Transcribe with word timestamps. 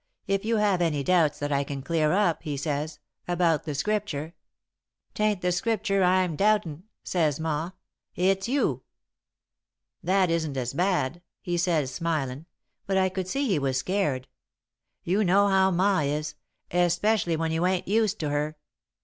'If 0.25 0.43
you 0.43 0.57
have 0.57 0.81
any 0.81 1.03
doubts 1.03 1.37
that 1.37 1.51
I 1.51 1.63
can 1.63 1.83
clear 1.83 2.11
up,' 2.11 2.41
he 2.41 2.57
says, 2.57 2.97
'about 3.27 3.65
the 3.65 3.75
Scripture' 3.75 4.33
"''Tain't 5.13 5.41
the 5.41 5.51
Scripture 5.51 6.01
I'm 6.03 6.35
doubtin',' 6.35 6.85
says 7.03 7.39
Ma, 7.39 7.69
'it's 8.15 8.47
you.' 8.47 8.81
"'That 10.01 10.31
isn't 10.31 10.57
as 10.57 10.73
bad,' 10.73 11.21
he 11.39 11.55
says, 11.55 11.91
smilin', 11.93 12.47
but 12.87 12.97
I 12.97 13.09
could 13.09 13.27
see 13.27 13.45
he 13.47 13.59
was 13.59 13.77
scared. 13.77 14.27
You 15.03 15.23
know 15.23 15.47
how 15.49 15.69
Ma 15.69 15.99
is 15.99 16.33
especially 16.71 17.35
when 17.35 17.51
you 17.51 17.67
ain't 17.67 17.87
used 17.87 18.17
to 18.21 18.29
her. 18.29 18.57